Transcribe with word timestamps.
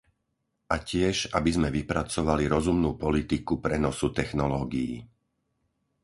A 0.65 0.77
tiež, 0.89 1.17
aby 1.37 1.49
sme 1.57 1.69
vypracovali 1.77 2.43
rozumnú 2.55 2.91
politiku 3.05 3.53
prenosu 3.65 4.07
technológií. 4.19 4.93